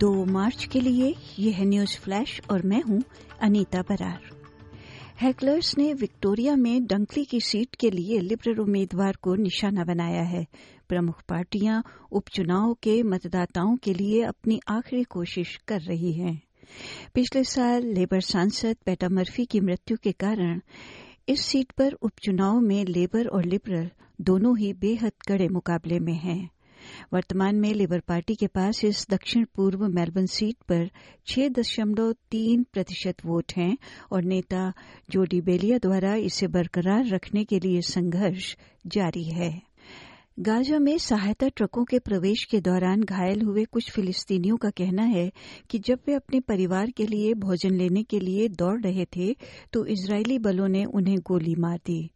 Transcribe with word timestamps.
दो 0.00 0.24
मार्च 0.24 0.64
के 0.64 0.80
लिए 0.80 1.14
यह 1.38 1.64
न्यूज़ 1.64 1.98
फ्लैश 1.98 2.40
और 2.50 2.62
मैं 2.62 2.82
हूँ 2.82 3.02
अनीता 3.40 3.82
बरार। 3.82 4.20
हैकलर्स 5.20 5.78
ने 5.78 5.94
विक्टोरिया 5.94 6.56
में 6.56 6.86
डंकली 6.86 7.24
की 7.24 7.40
सीट 7.40 7.74
के 7.74 7.90
लिए 7.90 8.18
लिबरल 8.18 8.58
उम्मीदवार 8.58 9.16
को 9.22 9.34
निशाना 9.34 9.84
बनाया 9.84 10.22
है। 10.22 10.46
प्रमुख 10.88 11.22
पार्टियाँ 11.28 11.84
उपचुनाव 12.12 12.74
के 12.74 13.02
मतदाताओं 13.02 13.76
के 13.76 13.94
लिए 13.94 14.22
अपनी 14.22 14.60
आखिरी 14.68 15.04
कोशिश 15.04 15.60
कर 15.68 15.80
रही 15.80 16.12
हैं। 16.12 16.42
पिछले 17.14 17.44
साल 17.44 17.82
लेबर 17.84 18.20
सांसद 18.20 18.76
पेटा 18.86 19.08
मर्फी 19.08 19.44
की 19.44 19.60
मृत्यु 19.60 19.96
के 20.02 20.12
कारण 20.12 20.60
इस 21.28 21.40
सीट 21.40 21.72
पर 21.72 21.92
उपचुनाव 21.92 22.60
में 22.60 22.84
लेबर 22.84 23.26
और 23.26 23.44
लिबरल 23.44 23.90
दोनों 24.20 24.58
ही 24.58 24.72
बेहद 24.72 25.12
कड़े 25.28 25.48
मुकाबले 25.48 25.98
में 25.98 26.14
हैं। 26.14 26.50
वर्तमान 27.14 27.56
में 27.56 27.72
लेबर 27.74 28.00
पार्टी 28.00 28.34
के 28.34 28.46
पास 28.46 28.84
इस 28.84 29.06
दक्षिण 29.10 29.44
पूर्व 29.56 29.86
मेलबर्न 29.88 30.26
सीट 30.26 30.56
पर 30.68 30.90
छह 31.26 31.48
दशमलव 31.48 32.12
तीन 32.30 32.62
प्रतिशत 32.72 33.24
वोट 33.26 33.52
हैं 33.56 33.76
और 34.12 34.24
नेता 34.24 34.72
जोडी 35.10 35.40
बेलिया 35.40 35.78
द्वारा 35.78 36.14
इसे 36.14 36.46
बरकरार 36.48 37.06
रखने 37.06 37.44
के 37.44 37.58
लिए 37.58 37.80
संघर्ष 37.80 38.56
जारी 38.86 39.24
है। 39.24 39.50
गाजा 40.40 40.78
में 40.78 40.98
सहायता 40.98 41.48
ट्रकों 41.48 41.84
के 41.84 41.98
प्रवेश 41.98 42.44
के 42.44 42.60
दौरान 42.60 43.02
घायल 43.02 43.42
हुए 43.42 43.64
कुछ 43.64 43.90
फिलिस्तीनियों 43.90 44.56
का 44.56 44.70
कहना 44.70 45.02
है 45.02 45.30
कि 45.70 45.78
जब 45.78 45.98
वे 46.08 46.14
अपने 46.14 46.40
परिवार 46.40 46.90
के 46.90 47.06
लिए 47.06 47.34
भोजन 47.34 47.74
लेने 47.74 48.02
के 48.02 48.20
लिए 48.20 48.48
दौड़ 48.48 48.80
रहे 48.80 49.04
थे 49.16 49.34
तो 49.72 49.84
इजरायली 49.86 50.38
बलों 50.38 50.68
ने 50.68 50.84
उन्हें 50.84 51.18
गोली 51.18 51.54
मार 51.54 51.78
दी। 51.86 52.10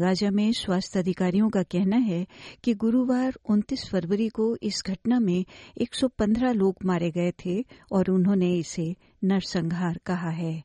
गाजा 0.00 0.30
में 0.30 0.52
स्वास्थ्य 0.52 0.98
अधिकारियों 0.98 1.48
का 1.48 1.62
कहना 1.62 1.96
है 1.96 2.26
कि 2.64 2.74
गुरुवार 2.74 3.32
29 3.50 3.88
फरवरी 3.90 4.28
को 4.28 4.56
इस 4.62 4.82
घटना 4.86 5.18
में 5.20 5.44
115 5.82 6.54
लोग 6.54 6.76
मारे 6.84 7.10
गए 7.10 7.32
थे 7.44 7.64
और 7.92 8.10
उन्होंने 8.10 8.54
इसे 8.54 8.96
नरसंहार 9.24 10.00
कहा 10.06 10.30
है 10.30 10.62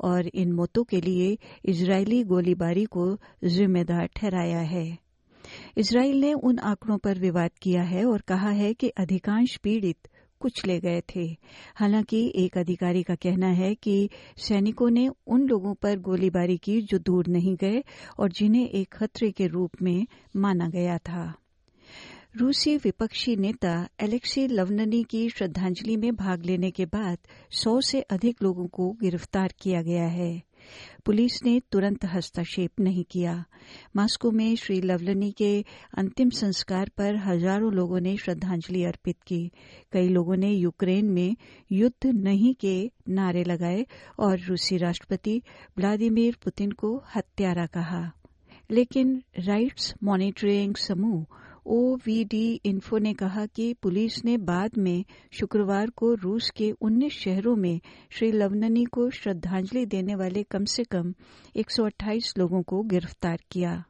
और 0.00 0.26
इन 0.26 0.52
मौतों 0.52 0.84
के 0.84 1.00
लिए 1.00 1.38
इजरायली 1.64 2.22
गोलीबारी 2.24 2.84
को 2.84 3.18
जिम्मेदार 3.44 4.06
ठहराया 4.06 4.60
है। 4.60 4.98
इसराइल 5.78 6.20
ने 6.20 6.32
उन 6.32 6.58
आंकड़ों 6.58 6.98
पर 6.98 7.18
विवाद 7.18 7.50
किया 7.62 7.82
है 7.82 8.04
और 8.04 8.20
कहा 8.20 8.50
है 8.50 8.74
कि 8.74 8.88
अधिकांश 8.88 9.56
पीड़ित 9.56 10.08
कुछ 10.46 10.66
ले 10.66 10.80
गए 10.80 11.02
थे। 11.16 11.36
हालाँकि 11.76 12.32
एक 12.36 12.58
अधिकारी 12.58 13.02
का 13.02 13.14
कहना 13.14 13.46
है 13.46 13.74
कि 13.74 14.10
सैनिकों 14.36 14.90
ने 14.90 15.08
उन 15.26 15.42
लोगों 15.42 15.74
पर 15.74 15.98
गोलीबारी 15.98 16.56
की 16.56 16.82
जो 16.82 16.98
दूर 16.98 17.26
नहीं 17.26 17.56
गए 17.56 17.84
और 18.18 18.32
जिन्हें 18.32 18.68
एक 18.68 18.88
खतरे 18.92 19.30
के 19.30 19.46
रूप 19.46 19.70
में 19.82 20.06
माना 20.36 20.68
गया 20.68 20.98
था। 20.98 21.34
रूसी 22.36 22.76
विपक्षी 22.76 23.36
नेता 23.36 23.88
एलेक्सी 24.00 24.46
लवननी 24.46 25.04
की 25.04 25.28
श्रद्धांजलि 25.30 25.96
में 25.96 26.16
भाग 26.16 26.44
लेने 26.44 26.70
के 26.70 26.84
बाद 26.84 27.18
सौ 27.50 27.80
से 27.80 28.00
अधिक 28.00 28.42
लोगों 28.42 28.66
को 28.66 28.90
गिरफ़्तार 28.90 29.54
किया 29.60 29.82
गया 29.82 30.06
है। 30.06 30.42
पुलिस 31.04 31.42
ने 31.44 31.60
तुरंत 31.72 32.04
हस्तक्षेप 32.04 32.80
नहीं 32.80 33.04
किया। 33.10 33.44
मास्को 33.96 34.30
में 34.30 34.56
श्री 34.56 34.80
लवलनी 34.80 35.30
के 35.32 35.64
अंतिम 35.98 36.30
संस्कार 36.30 36.90
पर 36.96 37.16
हज़ारों 37.16 37.72
लोगों 37.72 38.00
ने 38.00 38.16
श्रद्धांजलि 38.16 38.84
अर्पित 38.84 39.16
की। 39.26 39.50
कई 39.92 40.08
लोगों 40.08 40.36
ने 40.36 40.50
यूक्रेन 40.50 41.06
में 41.06 41.36
युद्ध 41.72 42.06
नहीं 42.06 42.54
के 42.54 42.90
नारे 43.08 43.44
लगाए 43.44 43.86
और 44.18 44.38
रूसी 44.38 44.76
राष्ट्रपति 44.76 45.42
व्लादिमीर 45.78 46.36
पुतिन 46.44 46.70
को 46.70 47.02
हत्यारा 47.16 47.66
कहा। 47.66 48.12
लेकिन 48.70 49.22
राइट्स 49.38 49.94
मॉनिटरिंग 50.04 50.74
समूह 50.74 51.26
ओवीडी 51.68 52.60
इन्फो 52.64 52.98
ने 52.98 53.14
कहा 53.14 53.46
कि 53.46 53.74
पुलिस 53.74 54.24
ने 54.24 54.36
बाद 54.36 54.70
में 54.78 55.04
शुक्रवार 55.32 55.90
को 55.90 56.14
रूस 56.14 56.50
के 56.50 56.72
19 56.80 57.12
शहरों 57.12 57.56
में 57.56 57.80
श्री 58.10 58.32
लवननी 58.32 58.84
को 58.84 59.10
श्रद्धांजलि 59.10 59.86
देने 59.86 60.14
वाले 60.14 60.42
कम 60.42 60.64
से 60.64 60.84
कम 60.84 61.14
128 61.56 62.38
लोगों 62.38 62.62
को 62.62 62.82
गिरफ़्तार 62.82 63.38
किया। 63.50 63.84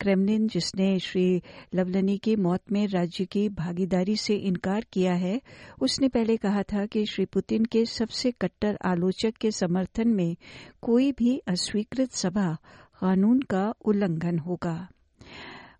क्रेमलिन, 0.00 0.48
जिसने 0.48 0.98
श्री 0.98 1.42
लवलनी 1.74 2.18
की 2.18 2.36
मौत 2.36 2.60
में 2.72 2.86
राज्य 2.86 3.24
की 3.24 3.48
भागीदारी 3.48 4.16
से 4.16 4.34
इनकार 4.34 4.86
किया 4.92 5.14
है, 5.14 5.40
उसने 5.80 6.08
पहले 6.08 6.36
कहा 6.36 6.62
था 6.62 6.86
कि 6.86 7.06
श्री 7.06 7.24
पुतिन 7.24 7.64
के 7.64 7.84
सबसे 7.84 8.30
कट्टर 8.30 8.78
आलोचक 8.84 9.32
के 9.40 9.50
समर्थन 9.50 10.08
में 10.08 10.36
कोई 10.82 11.12
भी 11.12 11.38
अस्वीकृत 11.38 12.12
सभा 12.12 12.56
कानून 13.00 13.40
का 13.40 13.74
उल्लंघन 13.84 14.38
होगा। 14.38 14.88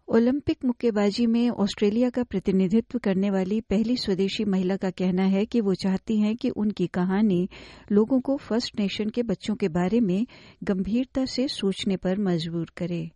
ओलंपिक 0.08 0.64
मुक्केबाजी 0.64 1.26
में 1.26 1.50
ऑस्ट्रेलिया 1.50 2.10
का 2.10 2.22
प्रतिनिधित्व 2.22 2.98
करने 2.98 3.30
वाली 3.30 3.60
पहली 3.60 3.96
स्वदेशी 3.96 4.44
महिला 4.44 4.76
का 4.76 4.90
कहना 4.90 5.22
है 5.22 5.44
कि 5.46 5.60
वो 5.60 5.74
चाहती 5.74 6.16
हैं 6.20 6.36
कि 6.36 6.50
उनकी 6.50 6.86
कहानी 6.86 7.48
लोगों 7.92 8.20
को 8.20 8.36
फ़र्स्ट 8.36 8.80
नेशन 8.80 9.08
के 9.08 9.22
बच्चों 9.22 9.54
के 9.54 9.68
बारे 9.68 10.00
में 10.00 10.26
गंभीरता 10.64 11.24
से 11.24 11.48
सोचने 11.48 11.96
पर 11.96 12.18
मजबूर 12.18 12.72
करे। 12.76 13.10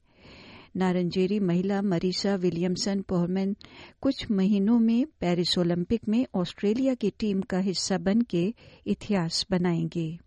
नारंजेरी 0.77 1.41
महिला 1.41 1.83
मरीसा 1.83 2.35
विलियमसन 2.35 3.01
पोहमैन 3.01 3.57
कुछ 4.01 4.31
महीनों 4.31 4.79
में 4.79 5.07
पेरिस 5.21 5.59
ओलंपिक 5.59 6.09
में 6.09 6.27
ऑस्ट्रेलिया 6.35 6.95
की 6.95 7.11
टीम 7.11 7.41
का 7.41 7.59
हिस्सा 7.59 7.99
बन 7.99 8.21
के 8.21 8.55
इतिहास 8.87 9.47
बनाएँगी। 9.51 10.19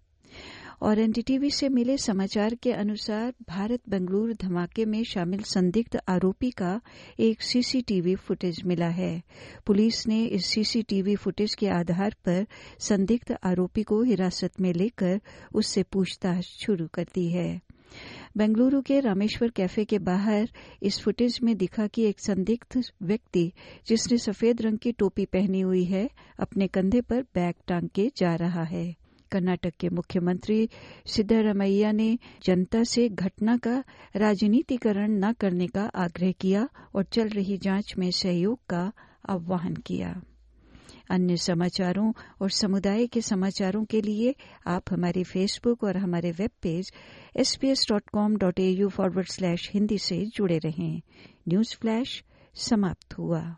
और 0.82 1.00
एनडीटीवी 1.00 1.50
से 1.52 1.70
मिले 1.70 1.98
समाचार 1.98 2.56
के 2.56 2.72
अनुसार 2.72 3.34
भारत 3.50 3.80
बेंगलुरु 3.90 4.34
धमाके 4.34 4.86
में 4.86 5.04
शामिल 5.04 5.40
संदिग्ध 5.40 6.00
आरोपी 6.08 6.52
का 6.52 6.82
एक 7.20 7.42
सीसीटीवी 7.42 8.16
फुटेज 8.16 8.62
मिला 8.66 8.88
है। 8.88 9.24
पुलिस 9.66 10.08
ने 10.08 10.26
इस 10.26 10.46
सीसीटीवी 10.46 11.16
फुटेज 11.16 11.56
के 11.56 11.68
आधार 11.68 12.16
पर 12.26 12.46
संदिग्ध 12.80 13.38
आरोपी 13.44 13.84
को 13.84 14.04
हिरासत 14.04 14.62
में 14.62 14.74
लेकर 14.74 15.20
उससे 15.54 15.84
पूछताछ 15.84 16.44
शुरू 16.44 16.88
कर 16.88 17.04
दी 17.04 17.30
है। 17.30 17.62
बेंगलुरु 18.38 18.82
के 18.82 19.00
रामेश्वर 19.00 19.50
कैफ़े 19.50 19.86
के 19.86 20.00
बाहर 20.00 20.50
इस 20.84 21.02
फुटेज 21.02 21.40
में 21.44 21.58
दिखा 21.58 21.88
कि 21.88 22.04
एक 22.04 22.20
संदिग्ध 22.20 22.84
व्यक्ति, 23.04 23.52
जिसने 23.88 24.18
सफ़ेद 24.18 24.62
रंग 24.62 24.78
की 24.78 24.92
टोपी 24.92 25.26
पहनी 25.26 25.62
हुई 25.62 25.84
है, 25.84 26.10
अपने 26.40 26.68
कंधे 26.68 27.02
पर 27.02 27.22
बैग 27.22 27.54
टांग 27.68 27.90
के 27.90 28.12
जा 28.18 28.36
रहा 28.36 28.64
है। 28.64 28.99
कर्नाटक 29.32 29.74
के 29.80 29.90
मुख्यमंत्री 29.90 30.70
सिद्धारमैया 31.06 31.92
ने 31.92 32.18
जनता 32.44 32.84
से 32.84 33.08
घटना 33.10 33.58
का 33.58 33.84
राजनीतिकरण 34.16 35.20
न 35.26 35.32
करने 35.34 35.68
का 35.68 35.86
आग्रह 35.96 36.32
किया 36.32 36.68
और 36.96 37.04
चल 37.04 37.30
रही 37.30 37.58
जाँच 37.58 37.94
में 37.98 38.10
सहयोग 38.12 38.60
का 38.70 38.92
आह्वान 39.30 39.76
किया। 39.76 40.22
अन्य 41.12 41.38
समाचारों 41.38 42.12
और 42.42 42.50
समुदाय 42.50 43.08
के 43.08 43.22
समाचारों 43.22 43.84
के 43.86 44.02
लिए 44.02 44.36
आप 44.68 44.92
हमारे 44.92 45.24
फेसबुक 45.24 45.84
और 45.84 45.98
हमारे 45.98 46.32
web 46.32 46.50
page 46.62 46.92
S 47.36 47.56
P 47.56 47.68
S 47.68 47.86
dot 47.90 48.10
com 48.14 48.36
dot 48.38 48.60
A 48.60 48.70
U 48.70 48.90
forward 48.90 49.28
slash 49.28 49.70
Hindi 49.74 49.98
से 49.98 50.26
जुड़े 50.26 50.58
रहें। 50.58 51.02
न्यूज़ 51.48 51.76
फ्लैश 51.76 52.24
समाप्त 52.56 53.18
हुआ। 53.18 53.56